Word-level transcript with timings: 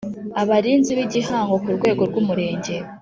Abarinzi 0.41 0.91
b 0.97 0.99
igihango 1.05 1.55
ku 1.63 1.69
rwego 1.77 2.01
rw 2.09 2.15
umurenge 2.21 2.75